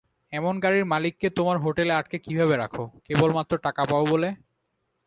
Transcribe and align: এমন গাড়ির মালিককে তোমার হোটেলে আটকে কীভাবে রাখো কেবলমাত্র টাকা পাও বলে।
এমন 0.33 0.53
গাড়ির 0.59 0.85
মালিককে 0.85 1.27
তোমার 1.37 1.57
হোটেলে 1.57 1.93
আটকে 1.93 2.17
কীভাবে 2.19 2.55
রাখো 2.57 2.83
কেবলমাত্র 3.05 3.53
টাকা 3.65 3.83
পাও 3.85 4.03
বলে। 4.05 4.29